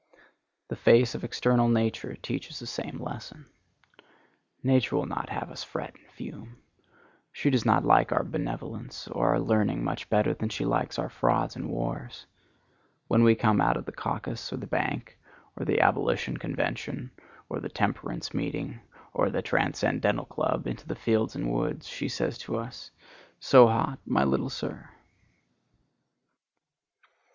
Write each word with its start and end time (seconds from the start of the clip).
The 0.69 0.75
face 0.75 1.13
of 1.13 1.23
external 1.23 1.69
nature 1.69 2.15
teaches 2.15 2.57
the 2.57 2.65
same 2.65 2.97
lesson. 2.97 3.45
Nature 4.63 4.95
will 4.95 5.05
not 5.05 5.29
have 5.29 5.51
us 5.51 5.63
fret 5.63 5.93
and 5.95 6.09
fume. 6.11 6.57
She 7.31 7.51
does 7.51 7.65
not 7.65 7.85
like 7.85 8.11
our 8.11 8.23
benevolence 8.23 9.07
or 9.07 9.29
our 9.29 9.39
learning 9.39 9.83
much 9.83 10.09
better 10.09 10.33
than 10.33 10.49
she 10.49 10.65
likes 10.65 10.97
our 10.97 11.07
frauds 11.07 11.55
and 11.55 11.69
wars. 11.69 12.25
When 13.09 13.21
we 13.23 13.35
come 13.35 13.61
out 13.61 13.77
of 13.77 13.85
the 13.85 13.91
caucus, 13.91 14.51
or 14.51 14.57
the 14.57 14.65
bank, 14.65 15.19
or 15.55 15.65
the 15.65 15.79
Abolition 15.81 16.35
convention, 16.37 17.11
or 17.47 17.59
the 17.59 17.69
Temperance 17.69 18.33
meeting, 18.33 18.79
or 19.13 19.29
the 19.29 19.43
Transcendental 19.43 20.25
club 20.25 20.65
into 20.65 20.87
the 20.87 20.95
fields 20.95 21.35
and 21.35 21.53
woods, 21.53 21.87
she 21.87 22.09
says 22.09 22.39
to 22.39 22.57
us, 22.57 22.89
'So 23.39 23.67
hot? 23.67 23.99
my 24.07 24.23
little 24.23 24.49
Sir. 24.49 24.89